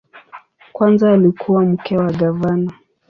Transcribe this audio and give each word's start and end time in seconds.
Kwanza 0.73 1.11
alikuwa 1.13 1.65
mke 1.65 1.97
wa 1.97 2.11
gavana. 2.11 2.71